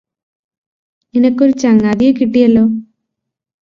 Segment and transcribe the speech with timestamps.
[1.13, 2.65] നിനക്കൊരു ചങ്ങാതിയെ കിട്ടിയല്ലോ